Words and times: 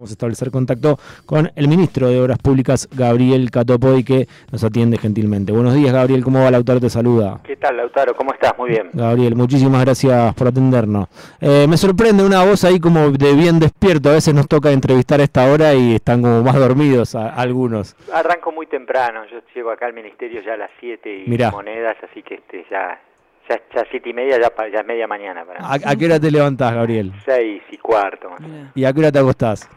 Vamos 0.00 0.12
a 0.12 0.14
establecer 0.14 0.52
contacto 0.52 0.96
con 1.26 1.50
el 1.56 1.66
ministro 1.66 2.06
de 2.06 2.20
Obras 2.20 2.38
Públicas, 2.38 2.88
Gabriel 2.92 3.50
Catopoy, 3.50 4.04
que 4.04 4.28
nos 4.52 4.62
atiende 4.62 4.96
gentilmente. 4.96 5.50
Buenos 5.50 5.74
días, 5.74 5.92
Gabriel. 5.92 6.22
¿Cómo 6.22 6.40
va? 6.40 6.52
Lautaro 6.52 6.78
te 6.78 6.88
saluda. 6.88 7.40
¿Qué 7.42 7.56
tal, 7.56 7.78
Lautaro? 7.78 8.14
¿Cómo 8.14 8.32
estás? 8.32 8.56
Muy 8.56 8.70
bien. 8.70 8.90
Gabriel, 8.92 9.34
muchísimas 9.34 9.84
gracias 9.84 10.36
por 10.36 10.46
atendernos. 10.46 11.08
Eh, 11.40 11.66
me 11.68 11.76
sorprende 11.76 12.22
una 12.22 12.44
voz 12.44 12.62
ahí 12.62 12.78
como 12.78 13.10
de 13.10 13.34
bien 13.34 13.58
despierto. 13.58 14.10
A 14.10 14.12
veces 14.12 14.32
nos 14.34 14.46
toca 14.46 14.70
entrevistar 14.70 15.18
a 15.18 15.24
esta 15.24 15.50
hora 15.50 15.74
y 15.74 15.96
están 15.96 16.22
como 16.22 16.44
más 16.44 16.54
dormidos 16.54 17.16
algunos. 17.16 17.96
Arranco 18.12 18.52
muy 18.52 18.68
temprano. 18.68 19.24
Yo 19.28 19.40
llego 19.52 19.72
acá 19.72 19.86
al 19.86 19.94
ministerio 19.94 20.42
ya 20.46 20.54
a 20.54 20.58
las 20.58 20.70
7 20.78 21.24
y 21.26 21.50
monedas, 21.50 21.96
así 22.08 22.22
que 22.22 22.36
este 22.36 22.64
ya 22.70 23.00
ya, 23.48 23.60
ya 23.74 23.84
siete 23.90 24.10
y 24.10 24.12
media, 24.12 24.38
ya, 24.38 24.52
ya 24.68 24.82
media 24.82 25.06
mañana. 25.06 25.44
Para 25.44 25.60
¿A, 25.72 25.96
qué 25.96 26.04
hora 26.04 26.20
te 26.20 26.30
levantás, 26.30 26.74
Gabriel? 26.74 27.12
Seis 27.24 27.62
y 27.70 27.78
cuarto. 27.78 28.30
¿Y 28.74 28.84
a 28.84 28.92
qué 28.92 29.00
hora 29.00 29.10
te 29.10 29.18
acostás? 29.18 29.68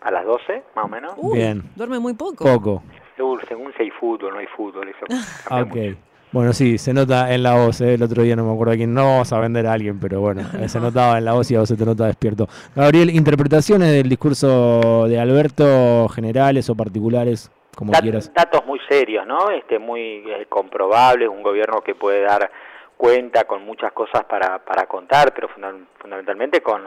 A 0.00 0.10
las 0.10 0.24
12, 0.24 0.62
más 0.74 0.84
o 0.84 0.88
menos. 0.88 1.14
Bien. 1.32 1.62
Duerme 1.76 1.98
muy 1.98 2.14
poco. 2.14 2.44
Poco. 2.44 2.82
Según, 3.16 3.72
si 3.76 3.82
hay 3.82 3.90
fútbol, 3.90 4.32
no 4.32 4.38
hay 4.38 4.46
fútbol, 4.46 4.88
eso. 4.88 5.04
ok. 5.50 5.96
Bueno, 6.32 6.52
sí, 6.52 6.78
se 6.78 6.94
nota 6.94 7.34
en 7.34 7.42
la 7.42 7.56
voz, 7.56 7.80
¿eh? 7.80 7.94
el 7.94 8.02
otro 8.04 8.22
día 8.22 8.36
no 8.36 8.44
me 8.44 8.52
acuerdo 8.52 8.74
a 8.74 8.76
quién, 8.76 8.94
no 8.94 9.02
vamos 9.02 9.32
a 9.32 9.40
vender 9.40 9.66
a 9.66 9.72
alguien, 9.72 9.98
pero 9.98 10.20
bueno, 10.20 10.42
se 10.68 10.78
notaba 10.78 11.18
en 11.18 11.24
la 11.24 11.32
voz 11.32 11.50
y 11.50 11.56
a 11.56 11.58
vos 11.58 11.68
se 11.68 11.76
te 11.76 11.84
nota 11.84 12.06
despierto. 12.06 12.46
Gabriel, 12.76 13.10
interpretaciones 13.10 13.92
del 13.92 14.08
discurso 14.08 15.08
de 15.08 15.18
Alberto, 15.18 16.08
generales 16.08 16.70
o 16.70 16.76
particulares, 16.76 17.50
como 17.74 17.92
quieras. 17.92 18.32
Datos 18.32 18.64
muy 18.64 18.78
serios, 18.88 19.26
¿no? 19.26 19.50
Este, 19.50 19.80
muy 19.80 20.22
eh, 20.30 20.46
comprobables, 20.48 21.28
un 21.28 21.42
gobierno 21.42 21.80
que 21.80 21.96
puede 21.96 22.22
dar 22.22 22.48
cuenta 22.96 23.44
con 23.44 23.64
muchas 23.64 23.92
cosas 23.92 24.24
para, 24.24 24.58
para 24.64 24.86
contar, 24.86 25.32
pero 25.34 25.48
fundamentalmente 25.48 26.60
con, 26.60 26.82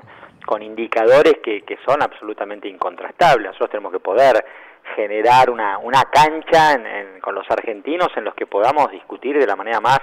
con 0.46 0.62
indicadores 0.62 1.36
que, 1.44 1.62
que 1.62 1.78
son 1.86 2.02
absolutamente 2.02 2.68
incontrastables. 2.68 3.48
Nosotros 3.48 3.70
tenemos 3.72 3.92
que 3.92 4.00
poder 4.00 4.44
generar 4.96 5.50
una, 5.50 5.78
una 5.78 6.04
cancha 6.06 6.80
con 7.22 7.36
los 7.36 7.50
argentinos 7.50 8.10
en 8.16 8.26
los 8.26 8.36
que 8.36 8.46
podamos 8.46 8.92
discutir 8.92 9.40
de 9.40 9.48
la 9.48 9.56
manera 9.56 9.80
más 9.80 10.00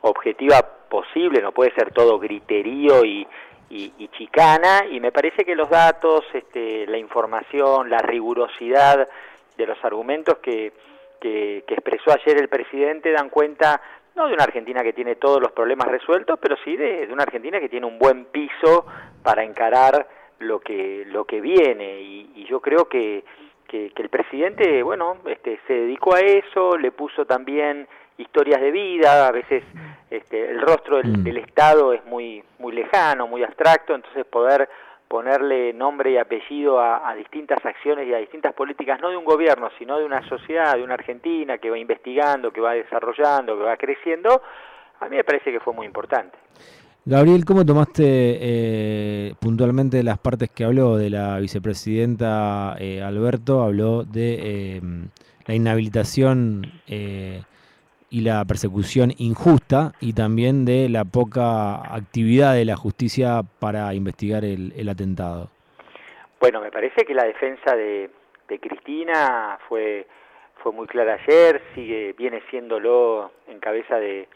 objetiva 0.00 0.60
posible, 0.88 1.40
no 1.40 1.52
puede 1.52 1.72
ser 1.74 1.92
todo 1.92 2.18
griterío 2.18 3.04
y, 3.04 3.26
y, 3.70 4.08
chicana, 4.08 4.84
y 4.90 5.00
me 5.00 5.12
parece 5.12 5.44
que 5.44 5.54
los 5.54 5.70
datos, 5.70 6.24
este, 6.34 6.86
la 6.86 6.98
información, 6.98 7.88
la 7.88 7.98
rigurosidad 7.98 9.08
de 9.56 9.66
los 9.66 9.82
argumentos 9.84 10.38
que, 10.38 10.72
que 11.20 11.64
expresó 11.68 12.12
ayer 12.12 12.36
el 12.38 12.48
presidente 12.48 13.12
dan 13.12 13.30
cuenta 13.30 13.80
no 14.14 14.26
de 14.26 14.34
una 14.34 14.44
Argentina 14.44 14.82
que 14.82 14.92
tiene 14.92 15.16
todos 15.16 15.40
los 15.40 15.52
problemas 15.52 15.88
resueltos, 15.88 16.38
pero 16.40 16.56
sí 16.64 16.76
de, 16.76 17.08
una 17.10 17.22
Argentina 17.22 17.60
que 17.60 17.68
tiene 17.68 17.86
un 17.86 17.98
buen 17.98 18.26
piso 18.26 18.86
para 19.22 19.42
encarar 19.42 20.06
lo 20.38 20.60
que, 20.60 21.04
lo 21.06 21.24
que 21.24 21.40
viene. 21.40 22.00
Y, 22.00 22.46
yo 22.48 22.60
creo 22.60 22.86
que, 22.86 23.24
que, 23.66 23.90
el 23.96 24.08
presidente, 24.10 24.82
bueno, 24.82 25.16
este, 25.26 25.58
se 25.66 25.72
dedicó 25.72 26.14
a 26.14 26.20
eso, 26.20 26.76
le 26.76 26.92
puso 26.92 27.24
también 27.24 27.88
historias 28.18 28.60
de 28.60 28.70
vida, 28.70 29.26
a 29.26 29.32
veces 29.32 29.64
este, 30.10 30.50
el 30.50 30.60
rostro 30.60 30.98
del, 30.98 31.18
mm. 31.18 31.24
del 31.24 31.38
Estado 31.38 31.94
es 31.94 32.04
muy, 32.04 32.44
muy 32.58 32.72
lejano, 32.72 33.26
muy 33.26 33.42
abstracto, 33.42 33.94
entonces 33.94 34.26
poder 34.26 34.68
ponerle 35.12 35.74
nombre 35.74 36.12
y 36.12 36.16
apellido 36.16 36.80
a, 36.80 37.14
distintas 37.14 37.62
acciones 37.66 38.08
y 38.08 38.14
a 38.14 38.16
distintas 38.16 38.54
políticas, 38.54 38.98
no 38.98 39.10
de 39.10 39.18
un 39.18 39.26
gobierno, 39.26 39.68
sino 39.78 39.98
de 39.98 40.06
una 40.06 40.26
sociedad, 40.26 40.74
de 40.74 40.82
una 40.82 40.94
Argentina 40.94 41.58
que 41.58 41.68
va 41.68 41.76
investigando, 41.76 42.50
que 42.50 42.62
va 42.62 42.72
desarrollando, 42.72 43.58
que 43.58 43.62
va 43.62 43.76
creciendo, 43.76 44.40
a 45.00 45.10
mí 45.10 45.16
me 45.16 45.22
parece 45.22 45.52
que 45.52 45.60
fue 45.60 45.74
muy 45.74 45.84
importante. 45.84 46.38
Gabriel, 47.04 47.44
¿cómo 47.44 47.62
tomaste 47.62 48.02
eh, 48.06 49.34
puntualmente 49.38 50.02
las 50.02 50.18
partes 50.18 50.48
que 50.48 50.64
habló 50.64 50.96
de 50.96 51.10
la 51.10 51.38
vicepresidenta 51.40 52.76
eh, 52.78 53.02
Alberto? 53.02 53.62
Habló 53.62 54.04
de 54.04 54.38
eh, 54.40 54.80
la 55.44 55.54
inhabilitación 55.54 56.72
y 58.12 58.20
la 58.20 58.44
persecución 58.44 59.10
injusta 59.16 59.92
y 59.98 60.12
también 60.12 60.66
de 60.66 60.90
la 60.90 61.06
poca 61.06 61.76
actividad 61.94 62.54
de 62.54 62.66
la 62.66 62.76
justicia 62.76 63.40
para 63.58 63.94
investigar 63.94 64.44
el, 64.44 64.86
atentado. 64.86 65.48
Bueno, 66.38 66.60
me 66.60 66.70
parece 66.70 67.06
que 67.06 67.14
la 67.14 67.24
defensa 67.24 67.74
de, 67.74 68.10
Cristina 68.60 69.58
fue, 69.66 70.06
fue 70.62 70.72
muy 70.72 70.86
clara 70.86 71.14
ayer, 71.14 71.62
sigue, 71.74 72.12
viene 72.12 72.42
siéndolo 72.50 73.32
en 73.48 73.58
cabeza 73.60 73.96
de, 73.96 74.28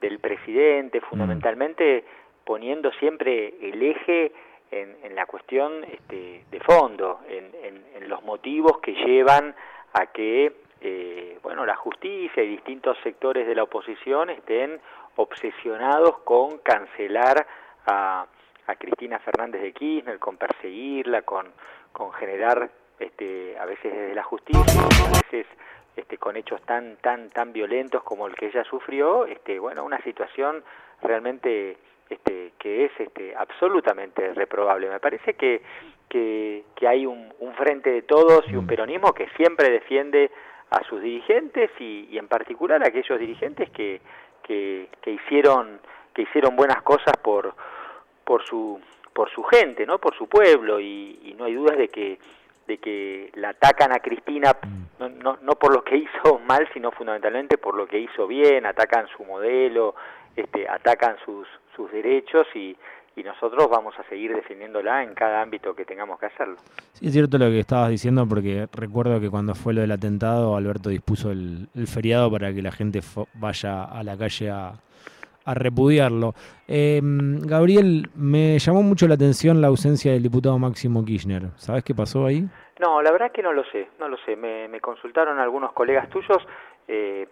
del 0.00 0.18
presidente, 0.18 0.98
mm. 0.98 1.04
fundamentalmente 1.08 2.04
poniendo 2.44 2.90
siempre 2.94 3.54
el 3.62 3.80
eje 3.80 4.32
en, 4.72 5.14
la 5.14 5.26
cuestión 5.26 5.84
este, 5.84 6.42
de 6.50 6.60
fondo, 6.60 7.20
en 7.28 8.08
los 8.08 8.24
motivos 8.24 8.78
que 8.78 8.92
llevan 8.92 9.54
a 9.92 10.06
que 10.06 10.52
eh, 10.80 11.38
bueno, 11.42 11.66
la 11.66 11.76
justicia 11.76 12.42
y 12.42 12.48
distintos 12.48 12.96
sectores 13.02 13.46
de 13.46 13.54
la 13.54 13.64
oposición 13.64 14.30
estén 14.30 14.80
obsesionados 15.16 16.18
con 16.20 16.58
cancelar 16.58 17.46
a, 17.86 18.26
a 18.66 18.74
Cristina 18.76 19.18
Fernández 19.18 19.62
de 19.62 19.72
Kirchner, 19.72 20.18
con 20.18 20.36
perseguirla, 20.36 21.22
con, 21.22 21.46
con 21.92 22.12
generar, 22.12 22.70
este, 22.98 23.58
a 23.58 23.66
veces 23.66 23.92
desde 23.92 24.14
la 24.14 24.22
justicia, 24.22 24.82
a 25.06 25.22
veces 25.22 25.46
este, 25.96 26.16
con 26.18 26.36
hechos 26.36 26.62
tan, 26.62 26.96
tan, 26.96 27.30
tan 27.30 27.52
violentos 27.52 28.02
como 28.02 28.26
el 28.26 28.34
que 28.34 28.46
ella 28.46 28.64
sufrió, 28.64 29.26
este, 29.26 29.58
bueno, 29.58 29.84
una 29.84 30.00
situación 30.02 30.62
realmente 31.02 31.76
este, 32.08 32.52
que 32.58 32.86
es 32.86 32.92
este, 32.98 33.34
absolutamente 33.36 34.32
reprobable. 34.34 34.88
Me 34.88 35.00
parece 35.00 35.34
que, 35.34 35.62
que, 36.08 36.64
que 36.74 36.88
hay 36.88 37.06
un, 37.06 37.32
un 37.38 37.54
frente 37.54 37.90
de 37.90 38.02
todos 38.02 38.44
y 38.48 38.56
un 38.56 38.64
mm. 38.64 38.68
peronismo 38.68 39.12
que 39.12 39.28
siempre 39.36 39.70
defiende 39.70 40.30
a 40.70 40.84
sus 40.84 41.02
dirigentes 41.02 41.70
y, 41.78 42.16
en 42.16 42.28
particular 42.28 42.82
a 42.82 42.88
aquellos 42.88 43.18
dirigentes 43.18 43.70
que, 43.70 44.00
que, 44.42 44.88
hicieron 45.06 45.80
que 46.14 46.22
hicieron 46.22 46.56
buenas 46.56 46.82
cosas 46.82 47.16
por 47.22 47.54
por 48.24 48.44
su 48.44 48.80
por 49.12 49.30
su 49.30 49.42
gente 49.44 49.86
no 49.86 49.98
por 49.98 50.16
su 50.16 50.28
pueblo 50.28 50.80
y, 50.80 51.34
no 51.38 51.44
hay 51.44 51.54
dudas 51.54 51.78
de 51.78 51.88
que 51.88 52.18
de 52.66 52.78
que 52.78 53.30
la 53.34 53.50
atacan 53.50 53.92
a 53.92 54.00
Cristina 54.00 54.56
no, 54.98 55.08
no, 55.08 55.38
no 55.40 55.52
por 55.54 55.74
lo 55.74 55.82
que 55.82 55.96
hizo 55.96 56.38
mal 56.46 56.68
sino 56.72 56.90
fundamentalmente 56.90 57.58
por 57.58 57.74
lo 57.74 57.86
que 57.86 57.98
hizo 57.98 58.26
bien 58.26 58.66
atacan 58.66 59.06
su 59.16 59.24
modelo 59.24 59.94
este 60.36 60.68
atacan 60.68 61.16
sus 61.24 61.48
sus 61.74 61.90
derechos 61.92 62.46
y 62.54 62.76
y 63.20 63.22
nosotros 63.22 63.68
vamos 63.70 63.94
a 63.98 64.02
seguir 64.04 64.34
defendiéndola 64.34 65.02
en 65.02 65.14
cada 65.14 65.42
ámbito 65.42 65.74
que 65.74 65.84
tengamos 65.84 66.18
que 66.18 66.26
hacerlo. 66.26 66.56
Sí, 66.94 67.06
es 67.06 67.12
cierto 67.12 67.36
lo 67.36 67.46
que 67.46 67.60
estabas 67.60 67.90
diciendo, 67.90 68.26
porque 68.26 68.66
recuerdo 68.72 69.20
que 69.20 69.28
cuando 69.28 69.54
fue 69.54 69.74
lo 69.74 69.82
del 69.82 69.92
atentado, 69.92 70.56
Alberto 70.56 70.88
dispuso 70.88 71.30
el, 71.30 71.68
feriado 71.86 72.30
para 72.30 72.52
que 72.54 72.62
la 72.62 72.72
gente 72.72 73.00
vaya 73.34 73.84
a 73.84 74.02
la 74.02 74.16
calle 74.16 74.50
a, 74.50 74.72
repudiarlo. 75.52 76.32
Em, 76.68 77.40
Gabriel, 77.40 78.08
me 78.14 78.56
llamó 78.60 78.84
mucho 78.84 79.08
la 79.08 79.14
atención 79.14 79.60
la 79.60 79.66
ausencia 79.66 80.12
del 80.12 80.22
diputado 80.22 80.56
Máximo 80.60 81.04
Kirchner. 81.04 81.48
¿Sabes 81.56 81.82
qué 81.82 81.92
pasó 81.92 82.24
ahí? 82.24 82.48
No, 82.78 83.02
la 83.02 83.10
verdad 83.10 83.32
que 83.32 83.42
no 83.42 83.52
lo 83.52 83.64
sé, 83.64 83.88
no 83.98 84.08
lo 84.08 84.16
sé. 84.18 84.36
Me, 84.36 84.80
consultaron 84.80 85.40
algunos 85.40 85.72
colegas 85.72 86.08
tuyos. 86.08 86.38
Eh, 86.86 87.26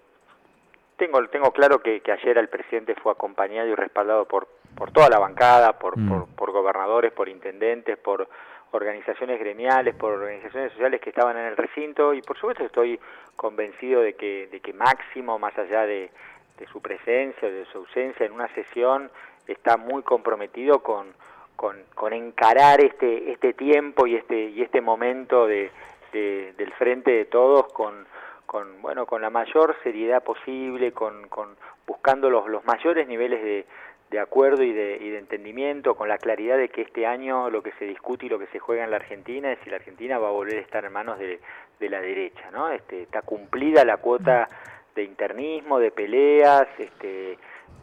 tengo, 0.98 1.26
tengo 1.28 1.52
claro 1.52 1.80
que, 1.80 2.00
que 2.00 2.12
ayer 2.12 2.36
el 2.36 2.48
presidente 2.48 2.94
fue 2.96 3.12
acompañado 3.12 3.68
y 3.68 3.74
respaldado 3.74 4.26
por 4.26 4.48
por 4.78 4.92
toda 4.92 5.08
la 5.08 5.18
bancada, 5.18 5.72
por, 5.72 5.98
mm. 5.98 6.36
por, 6.36 6.52
gobernadores, 6.52 7.12
por 7.12 7.28
intendentes, 7.28 7.98
por 7.98 8.28
organizaciones 8.70 9.40
gremiales, 9.40 9.94
por 9.96 10.12
organizaciones 10.12 10.72
sociales 10.72 11.00
que 11.00 11.10
estaban 11.10 11.36
en 11.36 11.46
el 11.46 11.56
recinto 11.56 12.14
y 12.14 12.22
por 12.22 12.36
supuesto 12.36 12.64
estoy 12.64 13.00
convencido 13.34 14.02
de 14.02 14.14
que, 14.14 14.48
de 14.52 14.60
que 14.60 14.72
Máximo, 14.72 15.38
más 15.38 15.56
allá 15.58 15.84
de, 15.84 16.10
de 16.58 16.66
su 16.66 16.80
presencia, 16.80 17.50
de 17.50 17.64
su 17.66 17.78
ausencia 17.78 18.24
en 18.24 18.32
una 18.32 18.46
sesión, 18.54 19.10
está 19.48 19.76
muy 19.76 20.02
comprometido 20.02 20.80
con, 20.80 21.08
con, 21.56 21.76
con 21.94 22.12
encarar 22.12 22.80
este, 22.80 23.32
este 23.32 23.54
tiempo 23.54 24.06
y 24.06 24.14
este, 24.14 24.50
y 24.50 24.62
este 24.62 24.80
momento 24.80 25.46
de, 25.48 25.72
del 26.12 26.72
frente 26.74 27.10
de 27.10 27.24
todos 27.24 27.72
con, 27.72 28.06
con, 28.48 28.80
bueno, 28.80 29.04
con 29.04 29.20
la 29.20 29.28
mayor 29.28 29.76
seriedad 29.82 30.22
posible, 30.24 30.92
con, 30.92 31.28
con 31.28 31.54
buscando 31.86 32.30
los, 32.30 32.48
los 32.48 32.64
mayores 32.64 33.06
niveles 33.06 33.42
de, 33.42 33.66
de 34.10 34.18
acuerdo 34.18 34.62
y 34.62 34.72
de, 34.72 34.96
y 35.02 35.10
de, 35.10 35.18
entendimiento, 35.18 35.94
con 35.94 36.08
la 36.08 36.16
claridad 36.16 36.56
de 36.56 36.70
que 36.70 36.80
este 36.80 37.06
año 37.06 37.50
lo 37.50 37.62
que 37.62 37.72
se 37.72 37.84
discute 37.84 38.24
y 38.24 38.30
lo 38.30 38.38
que 38.38 38.46
se 38.46 38.58
juega 38.58 38.84
en 38.84 38.90
la 38.90 38.96
Argentina 38.96 39.52
es 39.52 39.58
si 39.62 39.68
la 39.68 39.76
Argentina 39.76 40.18
va 40.18 40.28
a 40.28 40.32
volver 40.32 40.56
a 40.56 40.62
estar 40.62 40.82
en 40.82 40.92
manos 40.94 41.18
de, 41.18 41.38
la 41.90 42.00
derecha, 42.00 42.50
¿no? 42.50 42.70
Este, 42.70 43.02
está 43.02 43.20
cumplida 43.20 43.84
la 43.84 43.98
cuota 43.98 44.48
de 44.94 45.04
internismo, 45.04 45.78
de 45.78 45.90
peleas, 45.90 46.66
este, 46.78 47.38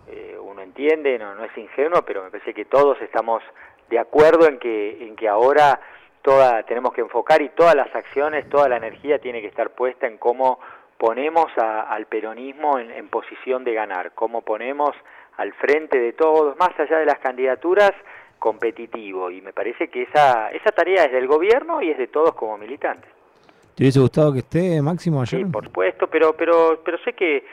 eh, 0.07 0.35
uno 0.41 0.63
entiende, 0.63 1.19
no, 1.19 1.35
no 1.35 1.43
es 1.43 1.55
ingenuo, 1.55 2.01
pero 2.01 2.23
me 2.23 2.31
parece 2.31 2.55
que 2.55 2.65
todos 2.65 2.99
estamos 3.03 3.43
de 3.89 3.99
acuerdo 3.99 4.47
en 4.47 4.57
que, 4.57 5.05
en 5.05 5.15
que 5.15 5.29
ahora 5.29 5.79
toda, 6.25 6.63
tenemos 6.63 6.91
que 6.91 7.01
enfocar 7.01 7.43
y 7.43 7.49
todas 7.49 7.75
las 7.75 7.93
acciones, 7.95 8.49
toda 8.49 8.67
la 8.67 8.77
energía 8.77 9.19
tiene 9.19 9.41
que 9.41 9.47
estar 9.47 9.69
puesta 9.75 10.07
en 10.07 10.17
cómo 10.17 10.59
ponemos 10.97 11.45
al 11.57 12.07
peronismo 12.07 12.79
en, 12.79 12.89
en 12.89 13.09
posición 13.09 13.63
de 13.63 13.75
ganar, 13.75 14.13
cómo 14.15 14.41
ponemos 14.41 14.95
al 15.37 15.53
frente 15.53 15.99
de 15.99 16.13
todos, 16.13 16.57
más 16.57 16.71
allá 16.79 16.97
de 16.97 17.05
las 17.05 17.19
candidaturas, 17.19 17.91
competitivo 18.39 19.29
y 19.29 19.41
me 19.41 19.53
parece 19.53 19.87
que 19.89 20.03
esa, 20.03 20.49
esa 20.49 20.71
tarea 20.71 21.05
es 21.05 21.11
del 21.11 21.27
gobierno 21.27 21.81
y 21.81 21.91
es 21.91 21.97
de 21.97 22.07
todos 22.07 22.33
como 22.33 22.57
militantes. 22.57 23.09
¿Te 23.75 23.83
hubiese 23.83 23.99
gustado 23.99 24.33
que 24.33 24.39
esté 24.39 24.81
Máximo 24.81 25.21
ayer? 25.21 25.41
Sí, 25.41 25.45
por 25.45 25.65
supuesto, 25.65 26.07
pero, 26.07 26.33
pero, 26.33 26.81
pero 26.83 26.97
sé 27.03 27.13
que, 27.13 27.45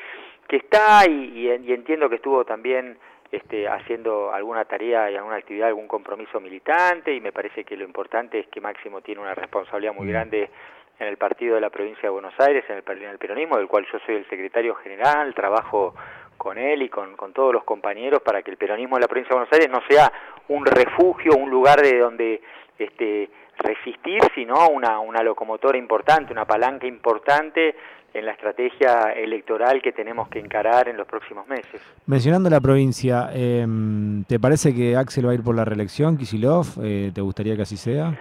que 0.49 0.57
está 0.57 1.05
y, 1.07 1.51
y, 1.65 1.73
entiendo 1.73 2.09
que 2.09 2.17
estuvo 2.17 2.45
también 2.45 2.97
este, 3.32 3.67
haciendo 3.67 4.31
alguna 4.31 4.67
tarea 4.67 5.11
y 5.11 5.17
alguna 5.17 5.37
actividad, 5.37 5.69
algún 5.69 5.88
compromiso 5.88 6.38
militante 6.38 7.14
y 7.14 7.20
me 7.20 7.32
parece 7.32 7.64
que 7.64 7.79
lo 7.79 7.84
importante 7.84 8.38
es 8.38 8.46
que 8.49 8.61
Máximo 8.61 9.00
tiene 9.00 9.23
una 9.23 9.34
responsabilidad 9.34 9.94
muy 9.94 10.06
mm. 10.06 10.11
grande 10.11 10.50
en 10.99 11.06
el 11.08 11.17
partido 11.17 11.55
de 11.55 11.62
la 11.62 11.70
provincia 11.70 12.02
de 12.02 12.11
Buenos 12.11 12.34
Aires, 12.38 12.62
en 12.69 12.76
el, 12.76 13.02
en 13.02 13.08
el 13.08 13.19
peronismo, 13.19 13.56
del 13.56 13.69
cual 13.69 13.87
yo 13.90 13.99
soy 14.05 14.17
el 14.17 14.29
secretario 14.29 14.75
general, 14.75 15.34
trabajo 15.34 15.94
con 16.37 16.58
él 16.58 16.82
y 16.82 16.90
con, 16.90 17.17
con, 17.17 17.32
todos 17.32 17.55
los 17.55 17.64
compañeros 17.64 18.20
para 18.20 18.43
que 18.43 18.50
el 18.50 18.58
peronismo 18.58 18.96
de 18.96 19.00
la 19.00 19.08
provincia 19.08 19.31
de 19.31 19.37
Buenos 19.37 19.52
Aires 19.52 19.70
no 19.70 19.81
sea 19.88 20.12
un 20.49 20.67
refugio, 20.67 21.32
un 21.35 21.49
lugar 21.50 21.81
de 21.81 21.99
donde 21.99 22.43
este, 22.78 23.31
resistir, 23.58 24.20
sino 24.35 24.69
una, 24.69 25.00
una 25.00 25.23
locomotora 25.23 25.78
importante, 25.78 26.32
una 26.32 26.44
palanca 26.44 26.87
importante 26.87 27.75
en 28.14 28.26
la 28.26 28.32
estrategia 28.32 29.12
electoral 29.14 29.81
que 29.81 29.93
tenemos 29.93 30.29
que 30.29 30.38
encarar 30.38 30.88
en 30.88 30.97
los 30.97 31.06
próximos 31.06 31.47
meses. 31.47 31.81
Mencionando 32.06 32.50
la 32.50 32.61
provincia, 32.61 33.31
em, 33.32 34.25
¿te 34.25 34.38
parece 34.38 34.75
que 34.75 34.97
Axel 34.97 35.26
va 35.26 35.32
a 35.32 35.35
ir 35.35 35.43
por 35.43 35.55
la 35.55 35.64
reelección, 35.64 36.19
Kisilov? 36.19 36.67
Eh, 36.82 37.11
¿Te 37.14 37.20
gustaría 37.20 37.56
que 37.56 37.62
así 37.62 37.76
sea? 37.76 38.12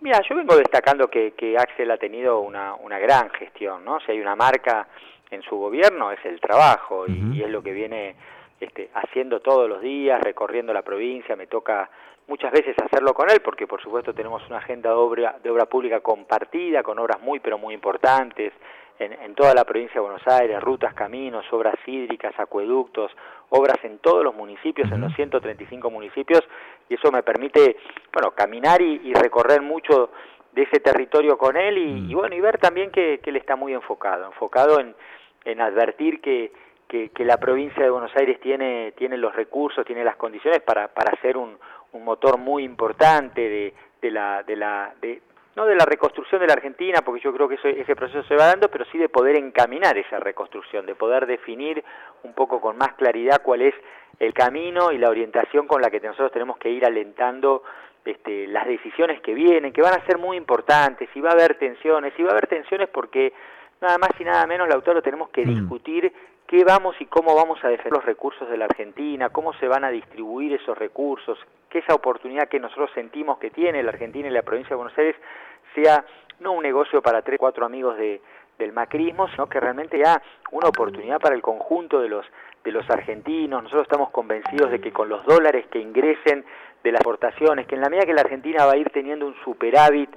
Mira, 0.00 0.20
yo 0.28 0.36
vengo 0.36 0.56
destacando 0.56 1.08
que, 1.08 1.32
que 1.32 1.56
Axel 1.56 1.90
ha 1.90 1.96
tenido 1.96 2.40
una, 2.40 2.74
una 2.74 2.98
gran 2.98 3.30
gestión, 3.30 3.84
¿no? 3.84 3.98
Si 4.00 4.12
hay 4.12 4.20
una 4.20 4.36
marca 4.36 4.86
en 5.30 5.42
su 5.42 5.56
gobierno 5.56 6.12
es 6.12 6.24
el 6.24 6.40
trabajo 6.40 7.04
y, 7.06 7.42
es 7.42 7.50
lo 7.50 7.62
que 7.62 7.72
viene 7.72 8.14
este, 8.60 8.90
haciendo 8.94 9.40
todos 9.40 9.68
los 9.68 9.80
días, 9.80 10.20
recorriendo 10.22 10.72
la 10.72 10.82
provincia, 10.82 11.36
me 11.36 11.46
toca 11.46 11.90
muchas 12.28 12.52
veces 12.52 12.76
hacerlo 12.82 13.14
con 13.14 13.30
él 13.30 13.40
porque 13.40 13.66
por 13.66 13.82
supuesto 13.82 14.12
tenemos 14.12 14.46
una 14.48 14.58
agenda 14.58 14.90
de 14.90 14.96
obra, 14.96 15.36
de 15.42 15.50
obra 15.50 15.66
pública 15.66 16.00
compartida 16.00 16.82
con 16.82 16.98
obras 16.98 17.20
muy 17.20 17.40
pero 17.40 17.58
muy 17.58 17.74
importantes 17.74 18.52
en, 18.98 19.12
en 19.12 19.34
toda 19.34 19.54
la 19.54 19.64
provincia 19.64 19.94
de 19.94 20.00
Buenos 20.00 20.26
Aires, 20.26 20.60
rutas, 20.60 20.94
caminos, 20.94 21.44
obras 21.52 21.76
hídricas, 21.86 22.34
acueductos, 22.38 23.12
obras 23.50 23.78
en 23.84 23.98
todos 23.98 24.24
los 24.24 24.34
municipios, 24.34 24.90
en 24.90 25.00
los 25.00 25.14
135 25.14 25.90
municipios 25.90 26.40
y 26.88 26.94
eso 26.94 27.10
me 27.12 27.22
permite, 27.22 27.76
bueno, 28.12 28.30
caminar 28.32 28.80
y 28.82 29.12
recorrer 29.14 29.62
mucho 29.62 30.10
de 30.56 30.62
ese 30.62 30.80
territorio 30.80 31.36
con 31.36 31.56
él 31.56 31.76
y, 31.78 31.86
mm. 31.86 32.12
bueno 32.14 32.34
y 32.34 32.40
ver 32.40 32.58
también 32.58 32.90
que, 32.90 33.20
él 33.22 33.36
está 33.36 33.54
muy 33.56 33.74
enfocado 33.74 34.24
enfocado 34.24 34.80
en, 34.80 34.94
en 35.44 35.60
advertir 35.60 36.20
que, 36.20 36.50
que, 36.88 37.24
la 37.24 37.36
provincia 37.36 37.84
de 37.84 37.90
Buenos 37.90 38.10
Aires 38.16 38.40
tiene 38.40 38.92
tiene 38.92 39.18
los 39.18 39.36
recursos 39.36 39.84
tiene 39.84 40.02
las 40.02 40.16
condiciones 40.16 40.60
para 40.62 40.88
para 40.88 41.14
ser 41.20 41.36
un, 41.36 41.58
un 41.92 42.04
motor 42.04 42.38
muy 42.38 42.64
importante 42.64 43.42
de, 43.42 43.74
de 44.00 44.10
la 44.10 44.42
de 44.44 44.56
la 44.56 44.94
de, 45.02 45.20
no 45.56 45.64
de 45.64 45.74
la 45.74 45.86
reconstrucción 45.86 46.40
de 46.40 46.46
la 46.46 46.52
Argentina, 46.52 47.00
porque 47.02 47.22
yo 47.22 47.32
creo 47.32 47.48
que 47.48 47.58
ese 47.62 47.96
proceso 47.96 48.22
se 48.28 48.36
va 48.36 48.46
dando, 48.46 48.70
pero 48.70 48.84
sí 48.92 48.98
de 48.98 49.08
poder 49.08 49.36
encaminar 49.36 49.96
esa 49.96 50.20
reconstrucción, 50.20 50.84
de 50.84 50.94
poder 50.94 51.26
definir 51.26 51.82
un 52.22 52.34
poco 52.34 52.60
con 52.60 52.76
más 52.76 52.92
claridad 52.94 53.40
cuál 53.42 53.62
es 53.62 53.74
el 54.20 54.34
camino 54.34 54.92
y 54.92 54.98
la 54.98 55.08
orientación 55.08 55.66
con 55.66 55.80
la 55.80 55.90
que 55.90 55.98
nosotros 56.00 56.30
tenemos 56.30 56.58
que 56.58 56.68
ir 56.68 56.84
alentando 56.84 57.62
este, 58.04 58.46
las 58.48 58.66
decisiones 58.66 59.20
que 59.22 59.32
vienen, 59.32 59.72
que 59.72 59.82
van 59.82 59.94
a 59.94 60.04
ser 60.04 60.18
muy 60.18 60.36
importantes, 60.36 61.08
y 61.14 61.20
va 61.20 61.30
a 61.30 61.32
haber 61.32 61.54
tensiones, 61.54 62.12
y 62.18 62.22
va 62.22 62.28
a 62.28 62.32
haber 62.32 62.48
tensiones 62.48 62.88
porque 62.90 63.32
nada 63.80 63.96
más 63.96 64.10
y 64.18 64.24
nada 64.24 64.46
menos, 64.46 64.68
Lautaro, 64.68 65.02
tenemos 65.02 65.30
que 65.30 65.44
mm. 65.44 65.48
discutir 65.48 66.12
qué 66.46 66.64
vamos 66.64 66.96
y 67.00 67.06
cómo 67.06 67.34
vamos 67.34 67.62
a 67.64 67.68
defender 67.68 67.94
los 67.94 68.04
recursos 68.04 68.48
de 68.48 68.56
la 68.56 68.66
Argentina, 68.66 69.30
cómo 69.30 69.52
se 69.54 69.68
van 69.68 69.84
a 69.84 69.90
distribuir 69.90 70.52
esos 70.54 70.76
recursos, 70.78 71.38
que 71.68 71.78
esa 71.78 71.94
oportunidad 71.94 72.48
que 72.48 72.60
nosotros 72.60 72.90
sentimos 72.94 73.38
que 73.38 73.50
tiene 73.50 73.82
la 73.82 73.90
Argentina 73.90 74.28
y 74.28 74.30
la 74.30 74.42
provincia 74.42 74.70
de 74.70 74.76
Buenos 74.76 74.98
Aires 74.98 75.16
sea 75.74 76.04
no 76.40 76.52
un 76.52 76.62
negocio 76.62 77.02
para 77.02 77.22
tres, 77.22 77.38
cuatro 77.38 77.66
amigos 77.66 77.96
de, 77.96 78.20
del 78.58 78.72
macrismo, 78.72 79.28
sino 79.28 79.48
que 79.48 79.60
realmente 79.60 79.96
sea 79.98 80.22
una 80.52 80.68
oportunidad 80.68 81.20
para 81.20 81.34
el 81.34 81.42
conjunto 81.42 82.00
de 82.00 82.08
los 82.08 82.26
de 82.64 82.72
los 82.72 82.88
argentinos. 82.90 83.62
Nosotros 83.62 83.84
estamos 83.84 84.10
convencidos 84.10 84.72
de 84.72 84.80
que 84.80 84.92
con 84.92 85.08
los 85.08 85.24
dólares 85.24 85.66
que 85.70 85.78
ingresen 85.78 86.44
de 86.82 86.92
las 86.92 87.00
exportaciones, 87.00 87.66
que 87.66 87.76
en 87.76 87.80
la 87.80 87.88
medida 87.88 88.06
que 88.06 88.12
la 88.12 88.22
Argentina 88.22 88.66
va 88.66 88.72
a 88.72 88.76
ir 88.76 88.90
teniendo 88.90 89.24
un 89.24 89.36
superávit, 89.44 90.10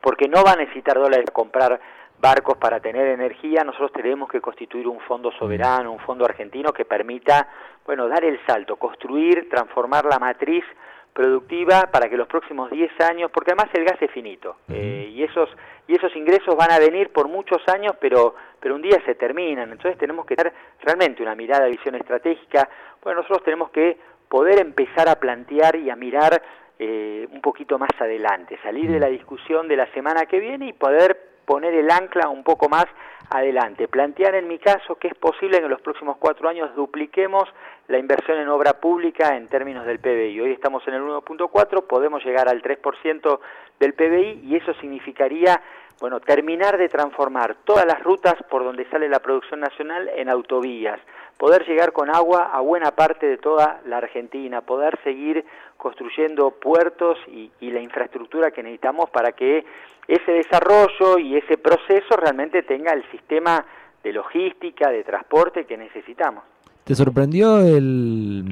porque 0.00 0.28
no 0.28 0.42
va 0.42 0.52
a 0.52 0.56
necesitar 0.56 0.96
dólares 0.96 1.24
para 1.26 1.34
comprar 1.34 1.80
barcos 2.22 2.56
para 2.56 2.78
tener 2.78 3.08
energía, 3.08 3.64
nosotros 3.64 3.92
tenemos 3.92 4.30
que 4.30 4.40
constituir 4.40 4.86
un 4.86 5.00
fondo 5.00 5.32
soberano, 5.32 5.90
un 5.90 5.98
fondo 5.98 6.24
argentino 6.24 6.72
que 6.72 6.84
permita, 6.84 7.48
bueno, 7.84 8.06
dar 8.06 8.24
el 8.24 8.38
salto, 8.46 8.76
construir, 8.76 9.48
transformar 9.50 10.04
la 10.04 10.20
matriz 10.20 10.64
productiva 11.12 11.90
para 11.92 12.08
que 12.08 12.16
los 12.16 12.28
próximos 12.28 12.70
10 12.70 12.92
años, 13.00 13.30
porque 13.34 13.50
además 13.50 13.74
el 13.74 13.84
gas 13.84 14.00
es 14.00 14.10
finito, 14.12 14.58
eh, 14.68 15.10
y 15.12 15.24
esos 15.24 15.50
y 15.88 15.96
esos 15.96 16.14
ingresos 16.14 16.54
van 16.54 16.70
a 16.70 16.78
venir 16.78 17.10
por 17.12 17.26
muchos 17.26 17.60
años, 17.68 17.96
pero 18.00 18.36
pero 18.60 18.76
un 18.76 18.82
día 18.82 19.02
se 19.04 19.16
terminan, 19.16 19.72
entonces 19.72 19.98
tenemos 19.98 20.24
que 20.24 20.36
tener 20.36 20.52
realmente 20.80 21.22
una 21.22 21.34
mirada 21.34 21.66
visión 21.66 21.96
estratégica, 21.96 22.68
bueno, 23.02 23.22
nosotros 23.22 23.42
tenemos 23.44 23.70
que 23.70 23.98
poder 24.28 24.60
empezar 24.60 25.08
a 25.08 25.16
plantear 25.16 25.74
y 25.74 25.90
a 25.90 25.96
mirar 25.96 26.40
eh, 26.78 27.26
un 27.32 27.40
poquito 27.40 27.78
más 27.80 27.90
adelante, 27.98 28.58
salir 28.62 28.88
de 28.90 29.00
la 29.00 29.08
mm. 29.08 29.12
discusión 29.12 29.66
de 29.66 29.76
la 29.76 29.92
semana 29.92 30.26
que 30.26 30.38
viene 30.38 30.68
y 30.68 30.72
poder 30.72 31.31
poner 31.44 31.74
el 31.74 31.90
ancla 31.90 32.28
un 32.28 32.44
poco 32.44 32.68
más 32.68 32.86
adelante. 33.30 33.88
Plantear 33.88 34.34
en 34.34 34.48
mi 34.48 34.58
caso 34.58 34.96
que 34.96 35.08
es 35.08 35.14
posible 35.14 35.58
que 35.58 35.64
en 35.64 35.70
los 35.70 35.80
próximos 35.80 36.16
cuatro 36.18 36.48
años 36.48 36.74
dupliquemos 36.74 37.44
la 37.88 37.98
inversión 37.98 38.38
en 38.38 38.48
obra 38.48 38.74
pública 38.74 39.36
en 39.36 39.48
términos 39.48 39.86
del 39.86 39.98
PBI. 39.98 40.40
Hoy 40.40 40.52
estamos 40.52 40.86
en 40.86 40.94
el 40.94 41.02
1.4, 41.02 41.86
podemos 41.86 42.24
llegar 42.24 42.48
al 42.48 42.62
3% 42.62 43.40
del 43.80 43.94
PBI 43.94 44.40
y 44.44 44.56
eso 44.56 44.74
significaría 44.74 45.60
bueno, 46.02 46.18
terminar 46.18 46.78
de 46.78 46.88
transformar 46.88 47.58
todas 47.64 47.86
las 47.86 48.02
rutas 48.02 48.34
por 48.50 48.64
donde 48.64 48.90
sale 48.90 49.08
la 49.08 49.20
producción 49.20 49.60
nacional 49.60 50.10
en 50.16 50.28
autovías, 50.28 50.98
poder 51.38 51.64
llegar 51.64 51.92
con 51.92 52.10
agua 52.10 52.50
a 52.52 52.60
buena 52.60 52.90
parte 52.90 53.24
de 53.24 53.38
toda 53.38 53.80
la 53.86 53.98
Argentina, 53.98 54.62
poder 54.62 54.98
seguir 55.04 55.44
construyendo 55.76 56.50
puertos 56.50 57.18
y, 57.28 57.52
la 57.60 57.80
infraestructura 57.80 58.50
que 58.50 58.64
necesitamos 58.64 59.10
para 59.10 59.30
que 59.30 59.64
ese 60.08 60.32
desarrollo 60.32 61.18
y 61.18 61.36
ese 61.36 61.56
proceso 61.56 62.16
realmente 62.16 62.64
tenga 62.64 62.92
el 62.92 63.08
sistema 63.12 63.64
de 64.02 64.12
logística, 64.12 64.90
de 64.90 65.04
transporte 65.04 65.66
que 65.66 65.76
necesitamos. 65.76 66.42
¿Te 66.82 66.96
sorprendió 66.96 67.60
el, 67.60 68.44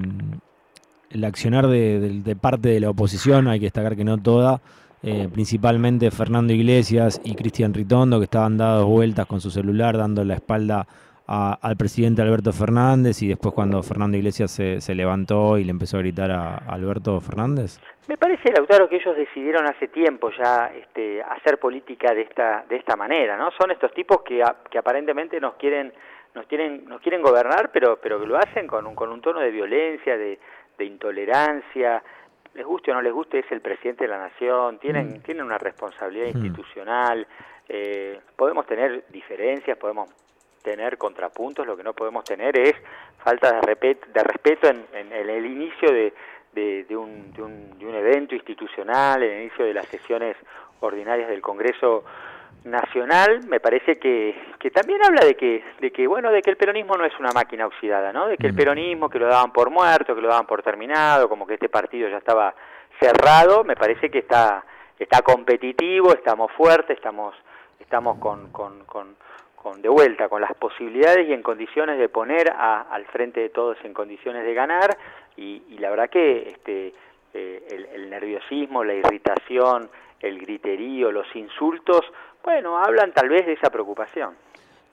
el 1.10 1.24
accionar 1.24 1.66
de, 1.66 2.20
de 2.22 2.36
parte 2.36 2.68
de 2.68 2.78
la 2.78 2.90
oposición? 2.90 3.48
Hay 3.48 3.58
que 3.58 3.66
destacar 3.66 3.96
que 3.96 4.04
no 4.04 4.18
toda 4.18 4.60
eh, 5.02 5.28
principalmente 5.32 6.10
Fernando 6.10 6.52
Iglesias 6.52 7.20
y 7.24 7.34
Cristian 7.34 7.72
Ritondo, 7.72 8.18
que 8.18 8.24
estaban 8.24 8.58
dados 8.58 8.86
vueltas 8.86 9.26
con 9.26 9.40
su 9.40 9.50
celular, 9.50 9.96
dando 9.96 10.24
la 10.24 10.34
espalda 10.34 10.86
al 11.32 11.76
presidente 11.76 12.22
Alberto 12.22 12.52
Fernández, 12.52 13.22
y 13.22 13.28
después 13.28 13.54
cuando 13.54 13.84
Fernando 13.84 14.16
Iglesias 14.16 14.50
se, 14.50 14.80
se, 14.80 14.96
levantó 14.96 15.58
y 15.58 15.64
le 15.64 15.70
empezó 15.70 15.96
a 15.96 16.00
gritar 16.00 16.32
a, 16.32 16.56
Alberto 16.56 17.20
Fernández? 17.20 17.78
Me 18.08 18.16
parece, 18.16 18.50
Lautaro, 18.52 18.88
que 18.88 18.96
ellos 18.96 19.16
decidieron 19.16 19.64
hace 19.64 19.86
tiempo 19.86 20.30
ya 20.36 20.72
este, 20.76 21.22
hacer 21.22 21.60
política 21.60 22.12
de 22.12 22.22
esta, 22.22 22.64
de 22.68 22.74
esta 22.74 22.96
manera, 22.96 23.36
¿no? 23.36 23.52
Son 23.52 23.70
estos 23.70 23.94
tipos 23.94 24.22
que, 24.22 24.42
que 24.68 24.78
aparentemente 24.78 25.40
nos 25.40 25.54
quieren 25.54 25.92
nos 26.32 26.46
quieren 26.46 26.84
nos 26.86 27.00
quieren 27.00 27.22
gobernar 27.22 27.72
pero 27.72 27.98
pero 28.00 28.20
que 28.20 28.26
lo 28.26 28.38
hacen 28.38 28.68
con 28.68 28.86
un 28.86 28.94
con 28.94 29.10
un 29.10 29.20
tono 29.20 29.40
de 29.40 29.50
violencia 29.50 30.16
de, 30.16 30.38
de 30.78 30.84
intolerancia 30.84 32.04
les 32.54 32.64
guste 32.64 32.90
o 32.90 32.94
no 32.94 33.02
les 33.02 33.12
guste, 33.12 33.40
es 33.40 33.52
el 33.52 33.60
presidente 33.60 34.04
de 34.04 34.10
la 34.10 34.18
nación, 34.18 34.78
tienen, 34.78 35.18
mm. 35.18 35.22
tienen 35.22 35.44
una 35.44 35.58
responsabilidad 35.58 36.26
mm. 36.26 36.36
institucional, 36.36 37.26
eh, 37.68 38.20
podemos 38.36 38.66
tener 38.66 39.04
diferencias, 39.08 39.78
podemos 39.78 40.08
tener 40.62 40.98
contrapuntos, 40.98 41.66
lo 41.66 41.76
que 41.76 41.82
no 41.82 41.94
podemos 41.94 42.24
tener 42.24 42.58
es 42.58 42.74
falta 43.22 43.60
de, 43.60 43.98
de 44.12 44.22
respeto 44.24 44.68
en, 44.68 44.84
en, 44.92 45.12
el 45.12 45.46
inicio 45.46 45.90
de, 45.90 46.12
de, 46.52 46.84
de, 46.84 46.96
un, 46.96 47.32
de, 47.32 47.42
un, 47.42 47.78
de 47.78 47.86
un 47.86 47.94
evento 47.94 48.34
institucional, 48.34 49.22
en 49.22 49.32
el 49.32 49.40
inicio 49.42 49.64
de 49.64 49.74
las 49.74 49.86
sesiones 49.86 50.36
ordinarias 50.80 51.28
del 51.28 51.40
Congreso 51.40 52.04
nacional 52.64 53.40
me 53.48 53.60
parece 53.60 53.98
que, 53.98 54.34
que 54.58 54.70
también 54.70 55.02
habla 55.02 55.24
de 55.24 55.34
que, 55.34 55.64
de 55.80 55.90
que, 55.90 56.06
bueno, 56.06 56.30
de 56.30 56.42
que 56.42 56.50
el 56.50 56.56
peronismo 56.56 56.96
no 56.96 57.04
es 57.04 57.18
una 57.18 57.30
máquina 57.32 57.66
oxidada, 57.66 58.12
¿no? 58.12 58.28
De 58.28 58.36
que 58.36 58.46
el 58.46 58.52
mm. 58.52 58.56
peronismo, 58.56 59.08
que 59.08 59.18
lo 59.18 59.26
daban 59.26 59.52
por 59.52 59.70
muerto, 59.70 60.14
que 60.14 60.20
lo 60.20 60.28
daban 60.28 60.46
por 60.46 60.62
terminado, 60.62 61.28
como 61.28 61.46
que 61.46 61.54
este 61.54 61.68
partido 61.68 62.08
ya 62.08 62.18
estaba 62.18 62.54
cerrado, 63.00 63.64
me 63.64 63.76
parece 63.76 64.10
que 64.10 64.18
está, 64.18 64.64
está 64.98 65.22
competitivo, 65.22 66.12
estamos 66.12 66.52
fuertes, 66.52 66.96
estamos, 66.96 67.34
estamos 67.78 68.18
con, 68.18 68.50
con, 68.52 68.84
con, 68.84 69.16
con 69.56 69.80
de 69.80 69.88
vuelta, 69.88 70.28
con 70.28 70.42
las 70.42 70.54
posibilidades 70.54 71.28
y 71.28 71.32
en 71.32 71.42
condiciones 71.42 71.98
de 71.98 72.08
poner 72.08 72.50
a, 72.50 72.82
al 72.82 73.06
frente 73.06 73.40
de 73.40 73.48
todos 73.48 73.78
en 73.84 73.94
condiciones 73.94 74.44
de 74.44 74.54
ganar, 74.54 74.96
y, 75.36 75.62
y 75.70 75.78
la 75.78 75.88
verdad 75.88 76.10
que 76.10 76.48
este, 76.48 76.92
eh, 77.32 77.66
el, 77.70 77.86
el 77.86 78.10
nerviosismo, 78.10 78.84
la 78.84 78.94
irritación, 78.94 79.88
el 80.20 80.38
griterío, 80.38 81.10
los 81.10 81.34
insultos, 81.34 82.02
bueno, 82.44 82.78
hablan 82.78 83.12
tal 83.12 83.28
vez 83.28 83.46
de 83.46 83.52
esa 83.52 83.70
preocupación. 83.70 84.34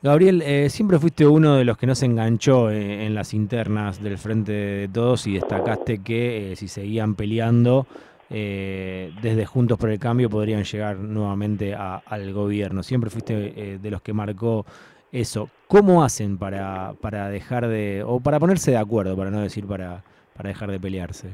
Gabriel, 0.01 0.44
eh, 0.44 0.70
siempre 0.70 1.00
fuiste 1.00 1.25
uno 1.25 1.56
de 1.56 1.66
los 1.66 1.75
que 1.77 1.88
no 1.88 1.96
se 1.96 2.06
enganchó 2.06 2.70
eh, 2.70 3.06
en 3.06 3.16
las 3.16 3.34
internas 3.34 4.01
del 4.01 4.20
Frente 4.20 4.51
de 4.51 4.88
Todos 4.88 5.25
y 5.25 5.34
destacaste 5.34 6.04
que 6.04 6.51
eh, 6.51 6.56
si 6.56 6.68
seguían 6.68 7.16
peleando 7.16 7.88
desde 8.30 9.46
Juntos 9.46 9.77
por 9.77 9.89
el 9.89 10.00
Cambio 10.00 10.30
podrían 10.30 10.66
llegar 10.66 10.98
nuevamente 10.98 11.74
al 11.74 12.34
gobierno. 12.34 12.84
Siempre 12.84 13.10
fuiste 13.10 13.80
de 13.82 13.89
los 13.89 14.01
que 14.01 14.12
marcó 14.12 14.66
eso. 15.13 15.50
¿Cómo 15.70 16.04
hacen 16.04 16.38
para, 16.38 16.92
para 17.00 17.30
dejar 17.30 17.70
de, 17.70 18.04
o 18.06 18.20
para 18.20 18.38
ponerse 18.38 18.72
de 18.72 18.77
acuerdo, 18.77 19.16
para 19.16 19.32
no 19.32 19.39
decir 19.39 19.66
para, 19.66 20.04
para 20.36 20.50
dejar 20.50 20.70
de 20.72 20.77
pelearse? 20.77 21.30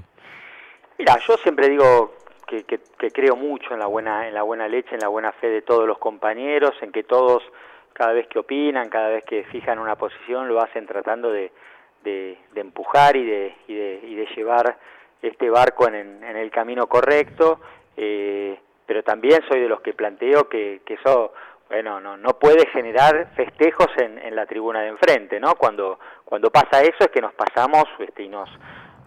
Mira, 1.00 1.17
yo 1.27 1.36
siempre 1.38 1.67
digo 1.67 2.13
que, 2.62 2.79
que 3.00 3.10
creo 3.10 3.36
mucho 3.36 3.74
en 3.74 3.79
la 3.79 3.88
buena 3.88 4.27
en 4.27 4.36
la 4.36 4.43
buena 4.43 4.67
leche, 4.67 4.93
en 4.93 5.01
la 5.01 5.07
buena 5.07 5.31
fe 5.31 5.50
de 5.50 5.63
todos 5.63 5.88
los 5.88 5.98
compañeros, 5.98 6.72
en 6.81 6.91
que 6.91 7.03
todos 7.03 7.41
cada 7.93 8.13
vez 8.13 8.27
que 8.27 8.39
opinan, 8.39 8.89
cada 8.89 9.10
vez 9.10 9.24
que 9.24 9.43
fijan 9.45 9.79
una 9.79 9.95
posición, 9.95 10.48
lo 10.48 10.62
hacen 10.62 10.86
tratando 10.86 11.31
de, 11.31 11.51
de, 12.03 12.38
empujar 12.55 13.15
y 13.15 13.25
de, 13.25 13.55
y, 13.67 13.75
de, 13.75 14.00
y 14.03 14.15
de 14.15 14.25
llevar 14.36 14.77
este 15.22 15.50
barco 15.50 15.88
en, 15.88 15.95
en 16.24 16.36
el 16.36 16.51
camino 16.51 16.88
correcto, 16.88 17.60
eh, 17.95 18.60
pero 18.86 19.03
también 19.03 19.41
soy 19.48 19.62
de 19.62 19.69
los 19.69 19.81
que 19.81 19.93
planteo 19.93 20.50
que, 20.50 20.81
que 20.86 20.95
eso 20.95 21.33
bueno, 21.69 22.00
no, 22.00 22.17
no 22.17 22.38
puede 22.38 22.67
generar 22.67 23.31
festejos 23.36 23.88
en, 23.98 24.19
en 24.19 24.36
la 24.36 24.45
tribuna 24.45 24.81
de 24.81 24.89
enfrente, 24.89 25.39
¿no? 25.39 25.55
Cuando, 25.55 25.98
cuando 26.24 26.51
pasa 26.51 26.81
eso 26.81 26.98
es 27.00 27.07
que 27.07 27.22
nos 27.22 27.33
pasamos 27.33 27.86
este, 28.00 28.24
y 28.24 28.29
nos, 28.29 28.50